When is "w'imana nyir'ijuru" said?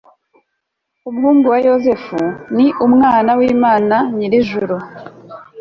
3.39-4.75